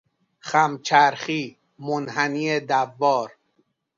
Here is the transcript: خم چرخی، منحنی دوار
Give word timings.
خم 0.47 0.71
چرخی، 0.87 1.43
منحنی 1.85 2.59
دوار 2.59 3.29